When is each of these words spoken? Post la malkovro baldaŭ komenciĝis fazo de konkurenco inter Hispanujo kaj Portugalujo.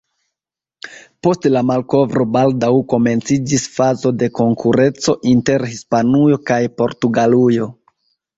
Post 1.25 1.43
la 1.55 1.61
malkovro 1.71 2.25
baldaŭ 2.37 2.69
komenciĝis 2.93 3.67
fazo 3.75 4.13
de 4.23 4.31
konkurenco 4.41 5.17
inter 5.35 5.67
Hispanujo 5.75 6.41
kaj 6.51 6.59
Portugalujo. 6.83 7.71